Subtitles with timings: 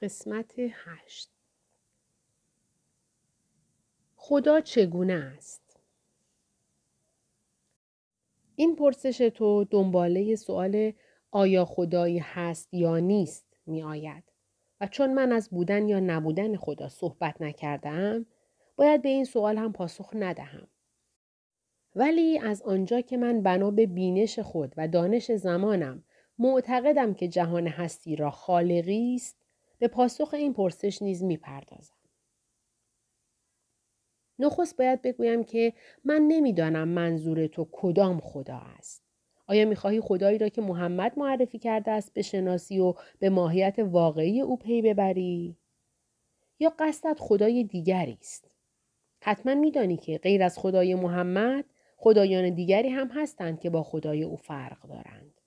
[0.00, 1.30] قسمت هشت
[4.16, 5.80] خدا چگونه است؟
[8.56, 10.92] این پرسش تو دنباله سوال
[11.30, 14.24] آیا خدایی هست یا نیست می آید.
[14.80, 18.26] و چون من از بودن یا نبودن خدا صحبت نکردم
[18.76, 20.68] باید به این سوال هم پاسخ ندهم.
[21.96, 26.04] ولی از آنجا که من بنا به بینش خود و دانش زمانم
[26.38, 29.39] معتقدم که جهان هستی را خالقی است
[29.80, 31.94] به پاسخ این پرسش نیز می‌پردازم.
[34.38, 35.72] نخست باید بگویم که
[36.04, 39.02] من نمی‌دانم منظور تو کدام خدا است.
[39.46, 44.56] آیا می‌خواهی خدایی را که محمد معرفی کرده است بشناسی و به ماهیت واقعی او
[44.58, 45.56] پی ببری؟
[46.58, 48.50] یا قصدت خدای دیگری است؟
[49.22, 51.64] حتما میدانی که غیر از خدای محمد
[51.96, 55.40] خدایان دیگری هم هستند که با خدای او فرق دارند.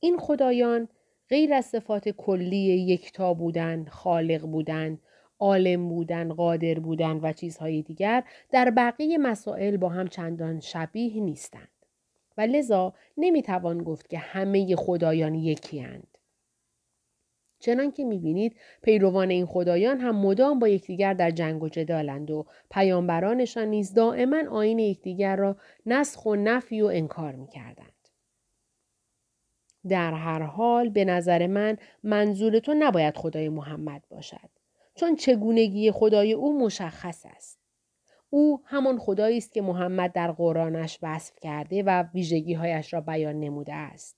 [0.00, 0.88] این خدایان
[1.30, 4.98] غیر از صفات کلی یکتا بودن، خالق بودن،
[5.38, 11.68] عالم بودن، قادر بودن و چیزهای دیگر در بقیه مسائل با هم چندان شبیه نیستند.
[12.38, 16.18] و لذا نمی‌توان گفت که همه خدایان یکی هند.
[17.60, 22.46] چنان که می‌بینید پیروان این خدایان هم مدام با یکدیگر در جنگ و جدالند و
[22.70, 25.56] پیامبرانشان نیز دائما آین یکدیگر را
[25.86, 27.92] نسخ و نفی و انکار می‌کردند.
[29.88, 34.50] در هر حال به نظر من منظور تو نباید خدای محمد باشد
[34.94, 37.58] چون چگونگی خدای او مشخص است.
[38.30, 43.74] او همان خدایی است که محمد در قرآنش وصف کرده و ویژگیهایش را بیان نموده
[43.74, 44.16] است.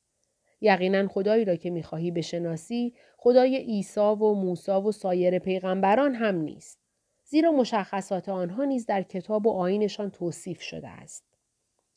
[0.61, 6.81] یقینا خدایی را که می‌خواهی بشناسی خدای عیسی و موسی و سایر پیغمبران هم نیست
[7.25, 11.30] زیرا مشخصات آنها نیز در کتاب و آینشان توصیف شده است.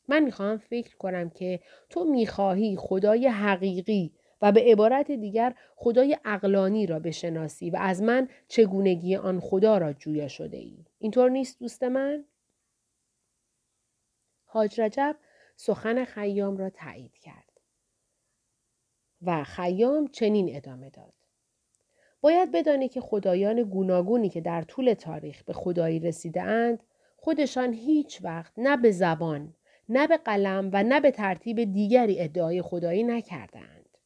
[0.08, 1.60] من می‌خواهم فکر کنم که
[1.90, 8.28] تو می‌خواهی خدای حقیقی و به عبارت دیگر خدای اقلانی را بشناسی و از من
[8.48, 10.84] چگونگی آن خدا را جویا شده ای.
[10.98, 12.24] اینطور نیست دوست من؟
[14.44, 15.16] حاج رجب
[15.56, 17.60] سخن خیام را تایید کرد.
[19.22, 21.12] و خیام چنین ادامه داد.
[22.20, 26.82] باید بدانی که خدایان گوناگونی که در طول تاریخ به خدایی رسیده اند
[27.16, 29.54] خودشان هیچ وقت نه به زبان
[29.88, 33.98] نه به قلم و نه به ترتیب دیگری ادعای خدایی نکردند.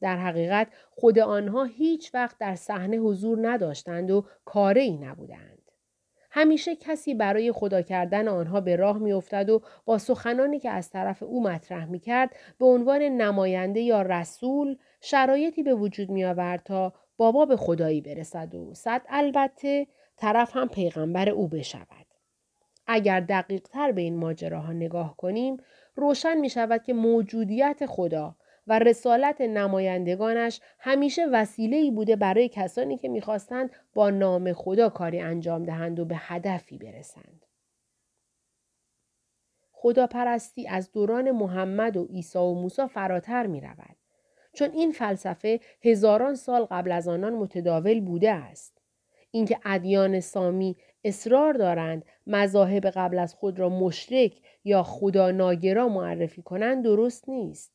[0.00, 5.54] در حقیقت خود آنها هیچ وقت در صحنه حضور نداشتند و کاره ای نبودند.
[6.30, 11.22] همیشه کسی برای خدا کردن آنها به راه میافتد و با سخنانی که از طرف
[11.22, 16.92] او مطرح می کرد به عنوان نماینده یا رسول شرایطی به وجود می آورد تا
[17.16, 19.86] بابا به خدایی برسد و صد البته
[20.16, 22.03] طرف هم پیغمبر او بشود.
[22.86, 25.56] اگر دقیق تر به این ماجراها نگاه کنیم
[25.94, 28.36] روشن می شود که موجودیت خدا
[28.66, 35.20] و رسالت نمایندگانش همیشه وسیله ای بوده برای کسانی که می‌خواستند با نام خدا کاری
[35.20, 37.46] انجام دهند و به هدفی برسند.
[39.72, 43.96] خدا پرستی از دوران محمد و عیسی و موسی فراتر می رود.
[44.52, 48.78] چون این فلسفه هزاران سال قبل از آنان متداول بوده است.
[49.30, 54.32] اینکه ادیان سامی اصرار دارند مذاهب قبل از خود را مشرک
[54.64, 57.72] یا خدا ناگرا معرفی کنند درست نیست.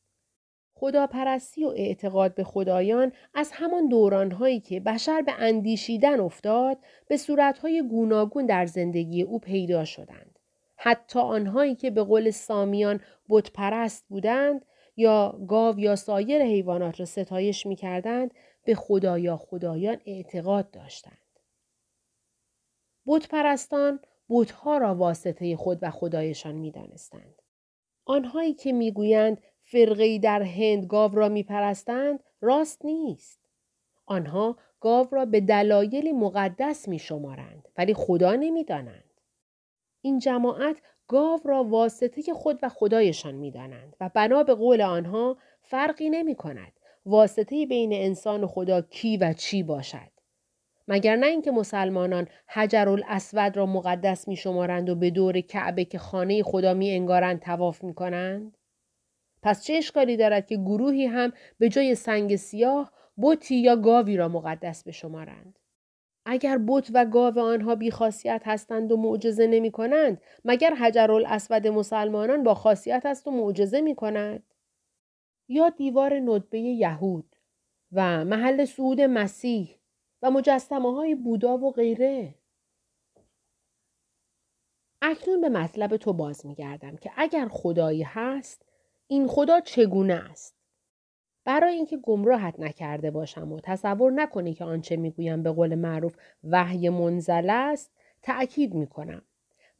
[0.74, 7.82] خداپرستی و اعتقاد به خدایان از همان دورانهایی که بشر به اندیشیدن افتاد به صورتهای
[7.88, 10.38] گوناگون در زندگی او پیدا شدند.
[10.76, 14.64] حتی آنهایی که به قول سامیان بتپرست بودند
[14.96, 21.19] یا گاو یا سایر حیوانات را ستایش می کردند به خدا یا خدایان اعتقاد داشتند.
[23.10, 27.42] بت پرستان بتها را واسطه خود و خدایشان می دانستند.
[28.04, 33.40] آنهایی که می‌گویند فرقی در هند گاو را می پرستند راست نیست.
[34.06, 39.20] آنها گاو را به دلایلی مقدس می شمارند ولی خدا نمی دانند.
[40.00, 45.36] این جماعت گاو را واسطه خود و خدایشان می دانند و بنا به قول آنها
[45.62, 46.72] فرقی نمی کند.
[47.06, 50.19] واسطه بین انسان و خدا کی و چی باشد.
[50.90, 55.98] مگر نه اینکه مسلمانان حجر الاسود را مقدس می شمارند و به دور کعبه که
[55.98, 58.58] خانه خدا می انگارند تواف می کنند؟
[59.42, 64.28] پس چه اشکالی دارد که گروهی هم به جای سنگ سیاه بوتی یا گاوی را
[64.28, 65.58] مقدس بشمارند؟
[66.26, 72.42] اگر بت و گاو آنها بیخاصیت هستند و معجزه نمی کنند مگر حجر الاسود مسلمانان
[72.42, 74.42] با خاصیت است و معجزه می کند؟
[75.48, 77.36] یا دیوار ندبه یهود
[77.92, 79.79] و محل سعود مسیح
[80.22, 82.34] و مجسمه های بودا و غیره.
[85.02, 88.66] اکنون به مطلب تو باز می گردم که اگر خدایی هست
[89.06, 90.56] این خدا چگونه است؟
[91.44, 96.88] برای اینکه گمراهت نکرده باشم و تصور نکنی که آنچه می‌گویم به قول معروف وحی
[96.88, 99.22] منزل است تأکید می‌کنم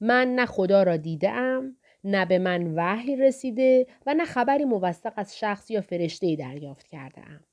[0.00, 5.38] من نه خدا را دیدم نه به من وحی رسیده و نه خبری موثق از
[5.38, 7.44] شخص یا فرشته دریافت کرده ام.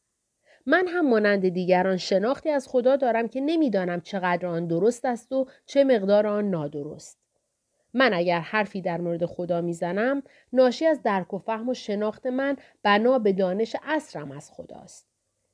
[0.69, 5.45] من هم مانند دیگران شناختی از خدا دارم که نمی‌دانم چقدر آن درست است و
[5.65, 7.19] چه مقدار آن نادرست.
[7.93, 10.23] من اگر حرفی در مورد خدا می‌زنم
[10.53, 15.07] ناشی از درک و فهم و شناخت من بنا به دانش اصرم از خداست.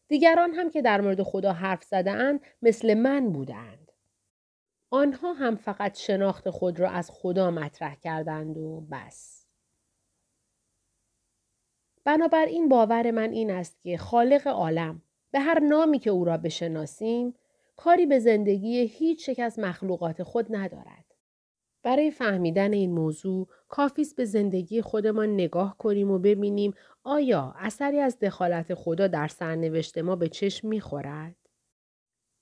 [0.07, 3.92] دیگران هم که در مورد خدا حرف زدهاند مثل من بودند.
[4.89, 9.43] آنها هم فقط شناخت خود را از خدا مطرح کردند و بس.
[12.05, 15.01] بنابراین باور من این است که خالق عالم
[15.31, 17.33] به هر نامی که او را بشناسیم
[17.75, 21.05] کاری به زندگی هیچ یک از مخلوقات خود ندارد.
[21.83, 26.73] برای فهمیدن این موضوع کافیست به زندگی خودمان نگاه کنیم و ببینیم
[27.03, 31.35] آیا اثری از دخالت خدا در سرنوشت ما به چشم می‌خورد؟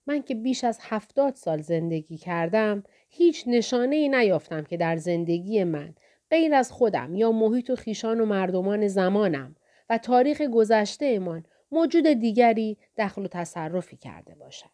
[0.07, 5.63] من که بیش از هفتاد سال زندگی کردم هیچ نشانه ای نیافتم که در زندگی
[5.63, 5.95] من
[6.31, 9.55] غیر از خودم یا محیط و خیشان و مردمان زمانم
[9.89, 14.69] و تاریخ گذشته من موجود دیگری دخل و تصرفی کرده باشد.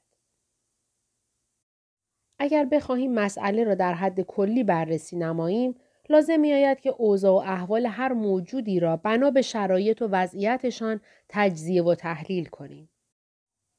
[2.40, 5.76] اگر بخواهیم مسئله را در حد کلی بررسی نماییم
[6.10, 11.02] لازم می آید که اوضاع و احوال هر موجودی را بنا به شرایط و وضعیتشان
[11.30, 12.90] تجزیه و تحلیل کنیم.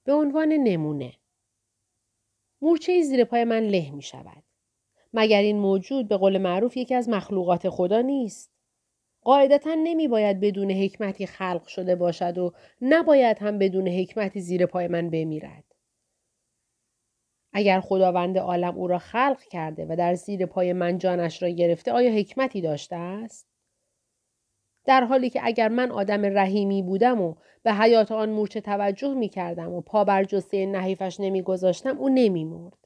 [0.05, 1.13] به عنوان نمونه
[2.63, 4.43] مورچه زیر پای من له می شود.
[5.13, 8.53] مگر این موجود به قول معروف یکی از مخلوقات خدا نیست.
[9.23, 14.89] قاعدتا نمی باید بدون حکمتی خلق شده باشد و نباید هم بدون حکمتی زیر پای
[14.89, 15.65] من بمیرد.
[17.53, 21.93] اگر خداوند عالم او را خلق کرده و در زیر پای من جانش را گرفته
[21.93, 23.49] آیا حکمتی داشته است؟
[24.85, 29.29] در حالی که اگر من آدم رحیمی بودم و به حیات آن مورچه توجه می
[29.29, 32.78] کردم و پا بر جسته نحیفش نمی گذاشتم او نمی مرد.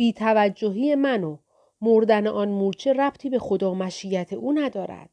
[0.00, 1.38] بی توجهی من و
[1.80, 5.10] مردن آن مورچه ربطی به خدا مشیت او ندارد.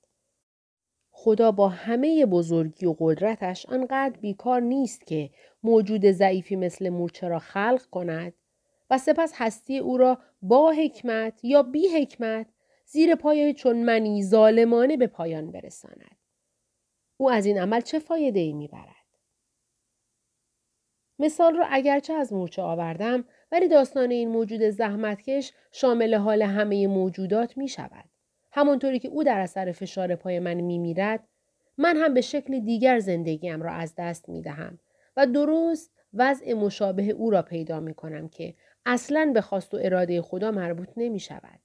[1.12, 5.30] خدا با همه بزرگی و قدرتش آنقدر بیکار نیست که
[5.64, 8.34] موجود ضعیفی مثل مورچه را خلق کند
[8.90, 12.48] و سپس هستی او را با حکمت یا بی حکمت
[12.86, 16.18] زیر پای چون منی ظالمانه به پایان برساند.
[17.18, 18.96] او از این عمل چه فایده ای می‌برد؟
[21.20, 27.58] مثال را اگرچه از مورچه آوردم ولی داستان این موجود زحمتکش شامل حال همه موجودات
[27.58, 28.06] می شود.
[28.52, 31.28] همانطوری که او در اثر فشار پای من می میرد
[31.78, 34.80] من هم به شکل دیگر زندگیم را از دست می دهم
[35.18, 38.54] و درست وضع مشابه او را پیدا می کنم که
[38.86, 41.60] اصلا به خواست و اراده خدا مربوط نمی شود.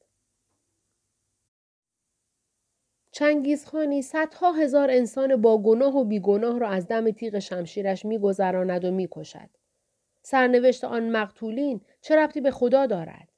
[3.13, 8.91] چنگیزخانی صدها هزار انسان با گناه و بیگناه را از دم تیغ شمشیرش میگذراند و
[8.91, 9.49] می‌کشد
[10.23, 13.29] سرنوشت آن مقتولین چه ربطی به خدا دارد؟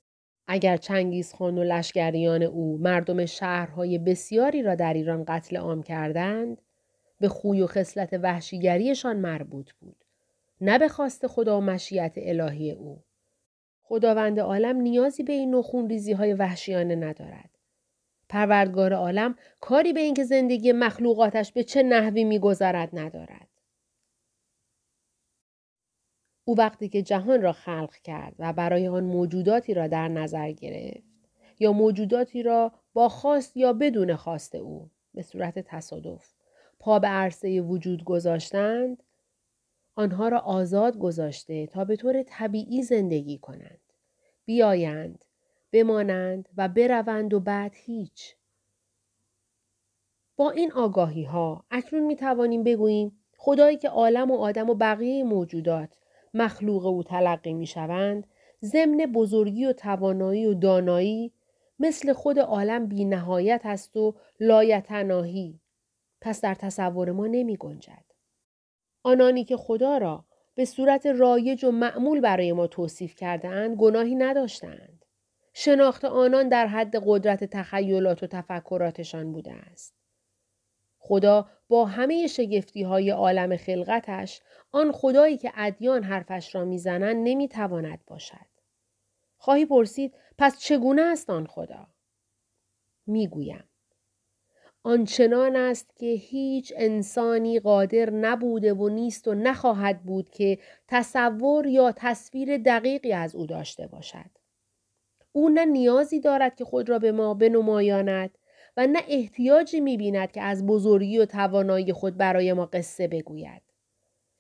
[0.47, 6.63] اگر چنگیزخان و لشکریان او مردم شهرهای بسیاری را در ایران قتل عام کردند
[7.21, 10.05] به خوی و خصلت وحشیگریشان مربوط بود
[10.61, 13.03] نه به خواست خدا و مشیت الهی او.
[13.83, 17.51] خداوند عالم نیازی به این نخون ریزی های وحشیانه ندارد.
[18.29, 23.49] پروردگار عالم کاری به اینکه زندگی مخلوقاتش به چه نحوی میگذرد ندارد.
[26.45, 31.15] او وقتی که جهان را خلق کرد و برای آن موجوداتی را در نظر گرفت
[31.59, 36.33] یا موجوداتی را با خواست یا بدون خواست او به صورت تصادف
[36.79, 39.03] پا به عرصه وجود گذاشتند
[39.97, 43.81] آنها را آزاد گذاشته تا به طور طبیعی زندگی کنند
[44.45, 45.25] بیایند
[45.73, 48.37] بمانند و بروند و بعد هیچ.
[50.37, 55.25] با این آگاهی ها اکنون می توانیم بگوییم خدایی که عالم و آدم و بقیه
[55.25, 55.99] موجودات
[56.35, 58.27] مخلوق او تلقی می شوند
[58.65, 61.33] ضمن بزرگی و توانایی و دانایی
[61.79, 65.61] مثل خود عالم بی نهایت است و لایتناهی
[66.21, 68.05] پس در تصور ما نمی گنجد.
[69.03, 70.25] آنانی که خدا را
[70.55, 75.05] به صورت رایج و معمول برای ما توصیف کرده اند گناهی نداشتند.
[75.53, 80.04] شناخت آنان در حد قدرت تخیلات و تفکراتشان بوده است.
[81.07, 84.41] خدا با همه شگفتی های عالم خلقتش
[84.73, 88.47] آن خدایی که ادیان حرفش را می‌زنند نمی‌تواند باشد.
[89.37, 91.87] خواهی پرسید پس چگونه است آن خدا؟
[93.07, 93.65] می‌گویم.
[94.83, 100.59] آنچنان است که هیچ انسانی قادر نبوده و نیست و نخواهد بود که
[100.89, 104.31] تصور یا تصویر دقیقی از او داشته باشد.
[105.33, 108.39] او نه نیازی دارد که خود را به ما بنمایاند
[108.77, 113.63] و نه احتیاجی می بیند که از بزرگی و توانایی خود برای ما قصه بگوید.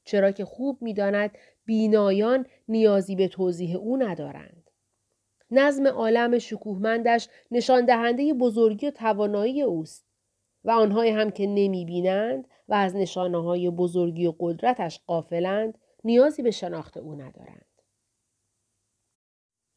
[0.04, 4.70] چرا که خوب می داند بینایان نیازی به توضیح او ندارند.
[5.50, 10.06] نظم عالم شکوهمندش نشان دهنده بزرگی و توانایی اوست
[10.64, 16.42] و آنهایی هم که نمی بینند و از نشانه های بزرگی و قدرتش قافلند نیازی
[16.42, 17.73] به شناخت او ندارند.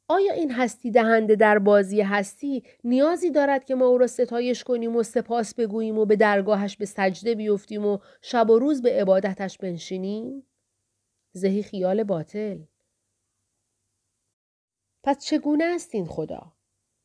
[0.09, 4.95] آیا این هستی دهنده در بازی هستی نیازی دارد که ما او را ستایش کنیم
[4.95, 9.57] و سپاس بگوییم و به درگاهش به سجده بیفتیم و شب و روز به عبادتش
[9.57, 10.43] بنشینیم؟
[11.31, 12.57] زهی خیال باطل.
[15.03, 16.51] پس چگونه است این خدا؟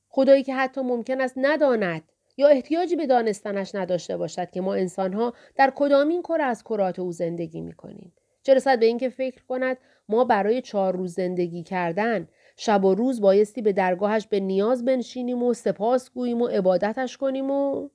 [0.09, 2.03] خدایی که حتی ممکن است نداند
[2.37, 7.13] یا احتیاجی به دانستنش نداشته باشد که ما انسانها در کدامین کره از کرات او
[7.13, 8.13] زندگی می کنیم.
[8.43, 9.77] چه رسد به اینکه فکر کند
[10.09, 15.43] ما برای چهار روز زندگی کردن شب و روز بایستی به درگاهش به نیاز بنشینیم
[15.43, 17.89] و سپاس گوییم و عبادتش کنیم و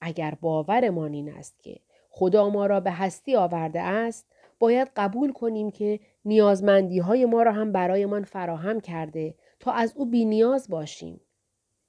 [0.00, 4.26] اگر باورمان این است که خدا ما را به هستی آورده است
[4.58, 10.06] باید قبول کنیم که نیازمندی های ما را هم برایمان فراهم کرده تا از او
[10.06, 11.20] بی نیاز باشیم.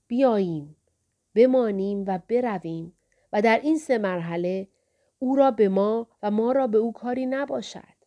[0.07, 0.75] بیاییم،
[1.35, 2.93] بمانیم و برویم
[3.33, 4.67] و در این سه مرحله
[5.19, 8.00] او را به ما و ما را به او کاری نباشد.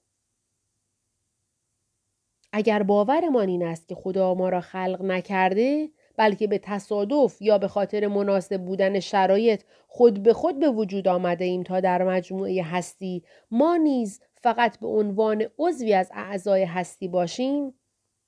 [2.57, 7.69] اگر باورمان این است که خدا ما را خلق نکرده بلکه به تصادف یا به
[7.69, 13.25] خاطر مناسب بودن شرایط خود به خود به وجود آمده ایم تا در مجموعه هستی
[13.51, 17.75] ما نیز فقط به عنوان عضوی از اعضای هستی باشیم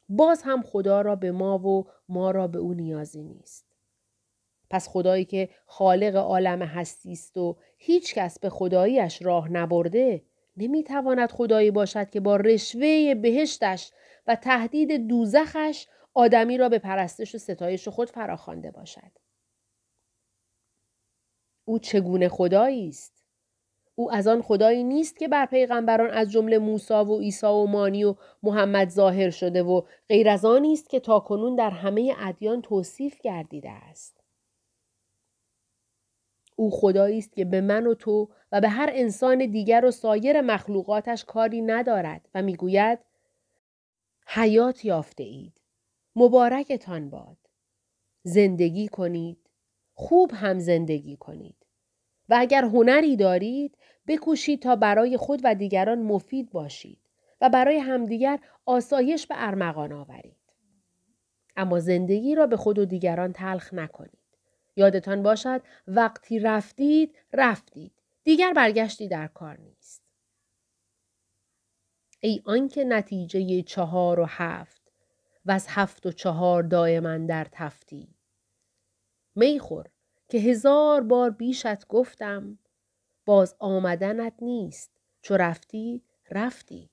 [0.08, 3.66] باز هم خدا را به ما و ما را به او نیازی نیست.
[4.70, 10.22] پس خدایی که خالق عالم هستی است و هیچ کس به خداییش راه نبرده
[10.56, 13.92] نمی‌تواند خدایی باشد که با رشوه بهشتش
[14.26, 19.10] و تهدید دوزخش آدمی را به پرستش و ستایش خود فراخوانده باشد.
[21.64, 23.24] او چگونه خدایی است؟
[23.94, 28.04] او از آن خدایی نیست که بر پیغمبران از جمله موسی و عیسی و مانی
[28.04, 33.20] و محمد ظاهر شده و غیر از آن است که تاکنون در همه ادیان توصیف
[33.20, 34.20] گردیده است.
[36.56, 40.40] او خدایی است که به من و تو و به هر انسان دیگر و سایر
[40.40, 42.98] مخلوقاتش کاری ندارد و می‌گوید
[44.26, 45.60] حیات یافته اید.
[46.16, 47.36] مبارکتان باد.
[48.22, 49.38] زندگی کنید.
[49.94, 51.56] خوب هم زندگی کنید.
[52.28, 56.98] و اگر هنری دارید بکوشید تا برای خود و دیگران مفید باشید
[57.40, 60.36] و برای همدیگر آسایش به ارمغان آورید.
[61.56, 64.18] اما زندگی را به خود و دیگران تلخ نکنید.
[64.76, 67.92] یادتان باشد وقتی رفتید رفتید.
[68.24, 69.75] دیگر برگشتی در کار نیست.
[72.20, 74.92] ای آنکه نتیجه چهار و هفت
[75.46, 78.14] و از هفت و چهار دائما در تفتی.
[79.34, 79.86] میخور
[80.28, 82.58] که هزار بار بیشت گفتم
[83.24, 84.90] باز آمدنت نیست
[85.22, 86.90] چو رفتی رفتی.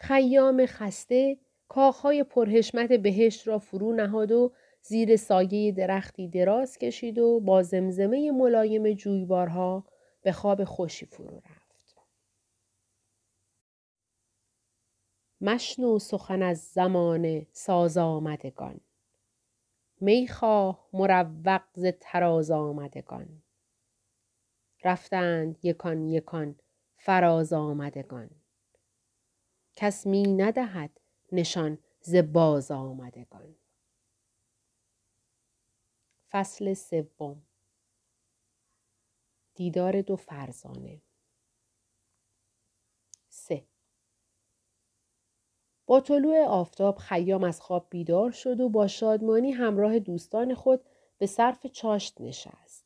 [0.00, 1.38] خیام خسته
[1.68, 4.52] کاخهای پرهشمت بهشت را فرو نهاد و
[4.82, 9.84] زیر سایه درختی دراز کشید و با زمزمه ملایم جویبارها
[10.22, 11.63] به خواب خوشی فرو رفت.
[15.46, 18.80] مشنو سخن از زمان ساز آمدگان.
[20.00, 23.42] می‌خواه مروق ز تراز آمدگان.
[24.84, 26.58] رفتند یکان یکان
[26.96, 28.30] فراز آمدگان.
[29.76, 31.00] کس می ندهد
[31.32, 33.54] نشان ز باز آمدگان.
[36.30, 37.42] فصل سوم
[39.54, 41.02] دیدار دو فرزانه
[43.28, 43.66] سه
[46.00, 50.80] طلوع آفتاب خیام از خواب بیدار شد و با شادمانی همراه دوستان خود
[51.18, 52.84] به صرف چاشت نشست.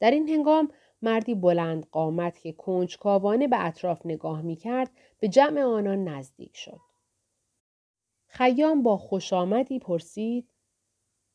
[0.00, 0.68] در این هنگام
[1.02, 6.80] مردی بلند قامت که کنجکاوانه به اطراف نگاه می کرد به جمع آنان نزدیک شد.
[8.26, 10.48] خیام با خوش آمدی پرسید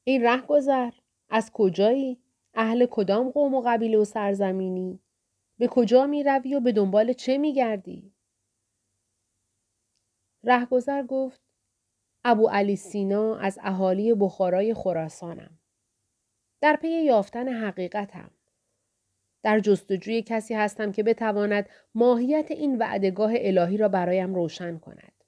[0.04, 0.92] این ره گذر
[1.30, 2.18] از کجایی؟
[2.54, 5.00] اهل کدام قوم و قبیله و سرزمینی؟
[5.58, 8.14] به کجا می روی و به دنبال چه می گردی؟
[10.44, 11.42] رهگذر گفت
[12.24, 15.60] ابو علی سینا از اهالی بخارای خراسانم.
[16.62, 18.32] در پی یافتن حقیقتم.
[19.44, 25.24] در جستجوی کسی هستم که بتواند ماهیت این وعدگاه الهی را برایم روشن کند.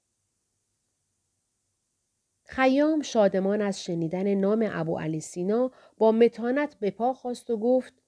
[2.46, 8.02] خیام شادمان از شنیدن نام ابو علی سینا با متانت به پا خواست و گفت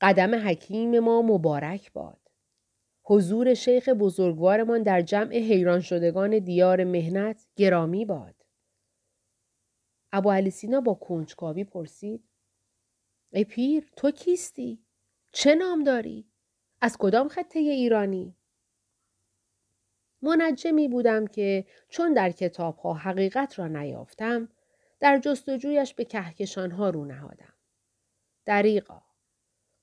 [0.00, 2.19] قدم حکیم ما مبارک باد.
[3.10, 8.34] حضور شیخ بزرگوارمان در جمع حیران شدگان دیار مهنت گرامی باد.
[10.12, 12.24] ابو علی سینا با کنجکاوی پرسید
[13.32, 14.84] ای پیر تو کیستی؟
[15.32, 16.30] چه نام داری؟
[16.80, 18.36] از کدام خطه ایرانی؟
[20.22, 24.48] منجمی بودم که چون در کتابها حقیقت را نیافتم
[25.00, 27.54] در جستجویش به کهکشانها رو نهادم.
[28.44, 29.02] دریقا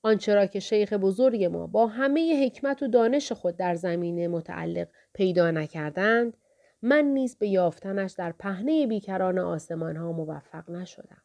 [0.02, 4.88] آنچه را که شیخ بزرگ ما با همه حکمت و دانش خود در زمینه متعلق
[5.12, 6.36] پیدا نکردند
[6.82, 11.22] من نیز به یافتنش در پهنه بیکران آسمان ها موفق نشدم.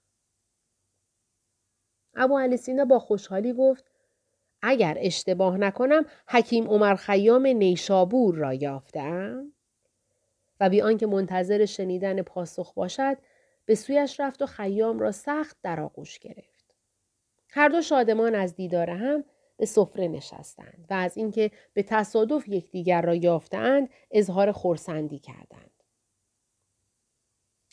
[2.15, 3.91] ابو علی سینا با خوشحالی گفت
[4.61, 9.53] اگر اشتباه نکنم حکیم عمر خیام نیشابور را یافتم
[10.59, 13.17] و بی آنکه منتظر شنیدن پاسخ باشد
[13.65, 16.52] به سویش رفت و خیام را سخت در آغوش گرفت
[17.55, 19.23] هر دو شادمان از دیدار هم
[19.57, 25.83] به سفره نشستند و از اینکه به تصادف یکدیگر را یافتند اظهار خورسندی کردند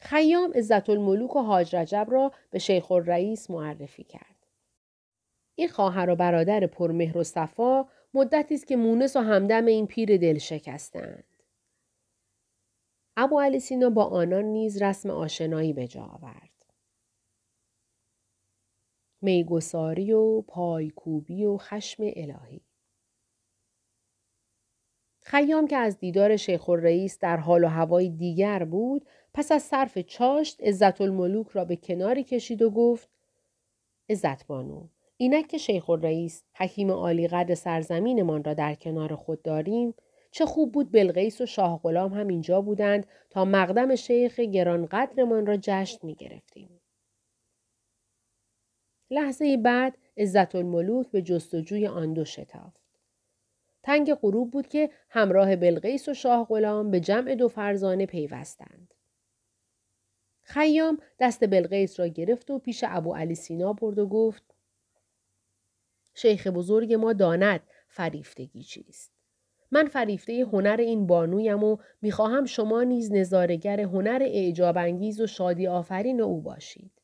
[0.01, 4.47] خیام عزت الملوک و حاج رجب را به شیخ الرئیس معرفی کرد
[5.55, 10.17] این خواهر و برادر پرمهر و صفا مدتی است که مونس و همدم این پیر
[10.17, 11.25] دل شکستند.
[13.17, 16.60] ابو علی سینا با آنان نیز رسم آشنایی به جا آورد.
[19.23, 22.61] میگساری و پایکوبی و خشم الهی.
[25.23, 29.99] خیام که از دیدار شیخ الرئیس در حال و هوای دیگر بود پس از صرف
[29.99, 33.09] چاشت عزت الملوک را به کناری کشید و گفت
[34.11, 39.95] عزت بانو اینک که شیخ الرئیس حکیم عالی قدر سرزمینمان را در کنار خود داریم
[40.31, 45.57] چه خوب بود بلغیس و شاه غلام هم اینجا بودند تا مقدم شیخ گرانقدرمان را
[45.57, 46.80] جشن می گرفتیم.
[49.11, 52.81] لحظه بعد عزت الملوک به جستجوی آن دو شتافت.
[53.83, 58.95] تنگ غروب بود که همراه بلغیس و شاه غلام به جمع دو فرزانه پیوستند.
[60.43, 64.55] خیام دست بلغیس را گرفت و پیش ابو علی سینا برد و گفت
[66.15, 69.13] شیخ بزرگ ما داند فریفتگی چیست.
[69.71, 75.67] من فریفته هنر این بانویم و می‌خواهم شما نیز نظارگر هنر اعجاب انگیز و شادی
[75.67, 77.00] آفرین او باشید.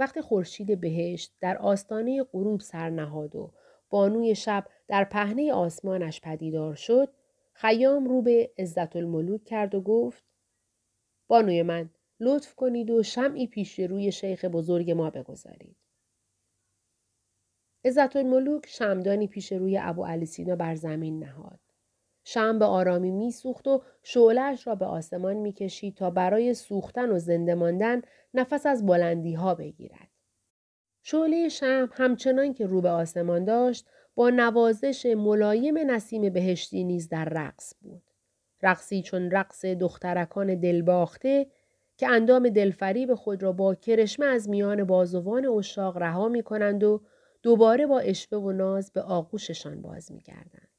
[0.00, 3.52] وقتی خورشید بهشت در آستانه غروب سرنهاد و
[3.90, 7.08] بانوی شب در پهنه آسمانش پدیدار شد،
[7.52, 10.24] خیام رو به عزت الملوک کرد و گفت
[11.28, 15.76] بانوی من لطف کنید و شمعی پیش روی شیخ بزرگ ما بگذارید.
[17.84, 21.60] عزت الملوک شمدانی پیش روی ابو علی سینا بر زمین نهاد.
[22.32, 27.54] شم به آرامی میسوخت و شعلهاش را به آسمان می‌کشید تا برای سوختن و زنده
[27.54, 28.02] ماندن
[28.34, 30.08] نفس از بلندی ها بگیرد.
[31.02, 37.24] شعله شم همچنان که رو به آسمان داشت با نوازش ملایم نسیم بهشتی نیز در
[37.24, 38.02] رقص بود.
[38.62, 41.46] رقصی چون رقص دخترکان دلباخته
[41.96, 47.00] که اندام دلفریب خود را با کرشمه از میان بازوان اشاق رها می کنند و
[47.42, 50.69] دوباره با اشوه و ناز به آغوششان باز میگردند.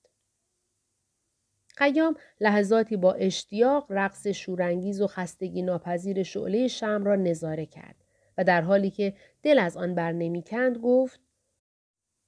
[1.82, 7.96] قیام لحظاتی با اشتیاق رقص شورانگیز و خستگی ناپذیر شعله شم را نظاره کرد
[8.38, 9.13] و در حالی که
[9.44, 11.20] دل از آن بر نمی‌کند گفت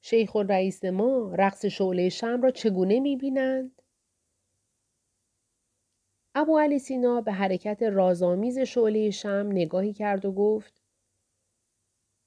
[0.02, 3.82] شیخ رئیس ما رقص شعله شم را چگونه می‌بینند؟
[6.36, 10.82] ابو علی سینا به حرکت رازآمیز شعله شم نگاهی کرد و گفت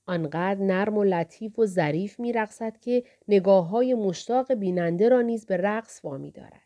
[0.07, 5.47] آنقدر نرم و لطیف و ظریف می رقصد که نگاه های مشتاق بیننده را نیز
[5.47, 6.66] به رقص وامی دارد.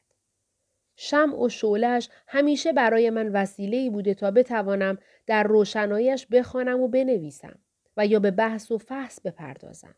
[1.03, 7.59] شم و شولش همیشه برای من وسیله بوده تا بتوانم در روشنایش بخوانم و بنویسم
[7.97, 9.95] و یا به بحث و فحص بپردازم.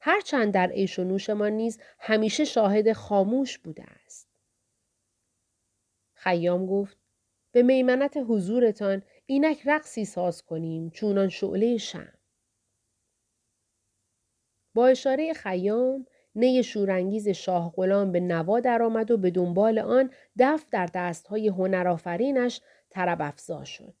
[0.00, 4.28] هرچند در عیش و نوشمان نیز همیشه شاهد خاموش بوده است.
[6.14, 6.96] خیام گفت
[7.52, 12.12] به میمنت حضورتان اینک رقصی ساز کنیم چونان شعله شم.
[14.74, 20.66] با اشاره خیام نی شورانگیز شاه غلام به نوا درآمد و به دنبال آن دف
[20.70, 23.94] در دستهای هنرآفرینش طرب افزا شد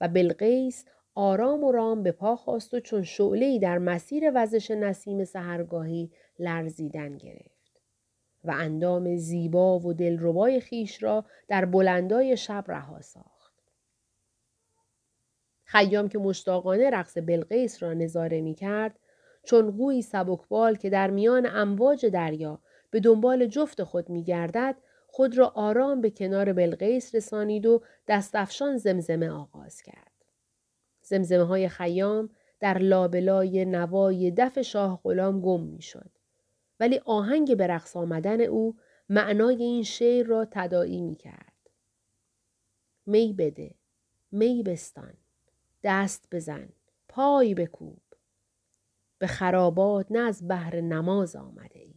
[0.00, 5.24] و بلقیس آرام و رام به پا خواست و چون شعله‌ای در مسیر وزش نسیم
[5.24, 7.80] سهرگاهی لرزیدن گرفت
[8.44, 13.52] و اندام زیبا و دلربای خیش را در بلندای شب رها ساخت.
[15.64, 18.98] خیام که مشتاقانه رقص بلقیس را نظاره می کرد
[19.42, 24.76] چون گویی سبکبال که در میان امواج دریا به دنبال جفت خود می گردد
[25.06, 30.12] خود را آرام به کنار بلقیس رسانید و دستفشان زمزمه آغاز کرد.
[31.02, 36.10] زمزمه های خیام در لابلای نوای دف شاه غلام گم می شد.
[36.80, 38.76] ولی آهنگ به رقص آمدن او
[39.08, 41.52] معنای این شعر را تداعی می کرد.
[43.06, 43.74] می بده.
[44.32, 45.14] می بستان
[45.82, 46.68] دست بزن
[47.08, 47.98] پای بکوب
[49.20, 51.89] به خرابات نه از بهر نماز آمده